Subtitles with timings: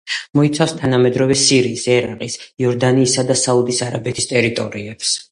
[0.37, 5.13] მოიცავს თანამედროვე სირიის, ერაყის, იორდანიისა და საუდის არაბეთის ტერიტორიებს.